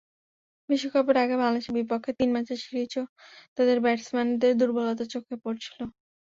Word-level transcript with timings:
বিশ্বকাপের 0.69 1.17
আগে 1.17 1.35
বাংলাদেশের 1.37 1.77
বিপক্ষে 1.79 2.11
তিন 2.19 2.29
ম্যাচের 2.33 2.59
সিরিজেও 2.63 3.05
তাদের 3.57 3.77
ব্যাটসম্যানদের 3.85 4.53
দুর্বলতা 4.59 5.05
চোখে 5.13 5.35
পড়েছিল। 5.43 5.79